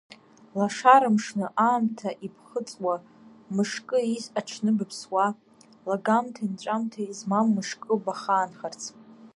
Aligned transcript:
Лашара 0.57 1.09
мшны 1.15 1.45
аамҭа 1.67 2.09
ибхыҵуа, 2.25 2.95
мышкы 3.55 3.97
ииз 4.03 4.25
аҽны 4.39 4.71
быԥсуа, 4.77 5.27
лагамҭеи 5.89 6.49
нҵәамҭеи 6.53 7.09
змам 7.19 7.47
мышкы 7.55 7.93
бахаанхарц… 8.05 8.81